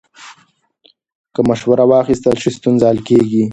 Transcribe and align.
که 1.33 1.41
مشوره 1.49 1.85
واخیستل 1.91 2.35
شي، 2.41 2.49
ستونزه 2.57 2.85
حل 2.89 2.99
کېږي. 3.07 3.43